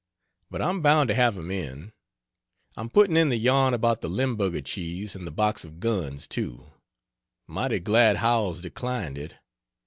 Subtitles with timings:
[0.49, 1.93] But I'm bound to have him in.
[2.75, 6.71] I'm putting in the yarn about the Limburger cheese and the box of guns, too
[7.45, 9.35] mighty glad Howells declined it.